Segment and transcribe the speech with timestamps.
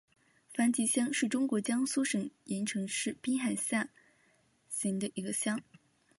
[0.55, 3.81] 樊集乡是中国江苏省盐城市滨海县
[4.67, 5.61] 下辖的一个乡。